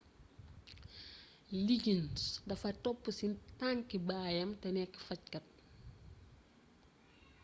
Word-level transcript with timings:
liggins 1.67 2.23
dafa 2.49 2.69
topp 2.83 3.01
ci 3.17 3.25
tànkki 3.59 3.97
baayam 4.07 4.51
te 4.61 4.67
nekk 4.75 4.93
fajkat 5.07 5.47